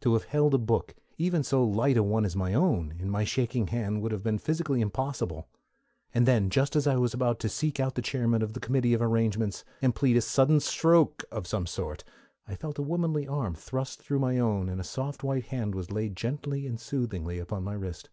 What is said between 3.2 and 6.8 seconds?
shaking hand would have been physically impossible, and then, just